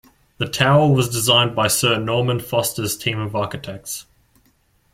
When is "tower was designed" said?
0.47-1.55